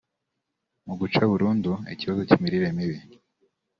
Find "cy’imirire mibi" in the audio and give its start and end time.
2.27-2.97